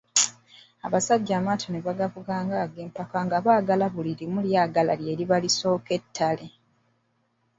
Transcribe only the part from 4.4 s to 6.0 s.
lyagala lye liba lisooka